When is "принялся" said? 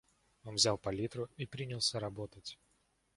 1.45-1.99